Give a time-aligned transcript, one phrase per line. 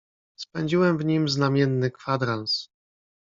[0.35, 2.69] "Spędziłem w nim znamienny kwadrans."